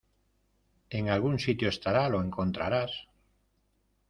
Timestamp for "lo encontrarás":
2.09-2.91